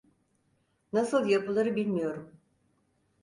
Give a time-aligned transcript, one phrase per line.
[0.93, 2.39] Nasıl yapılır bilmiyorum.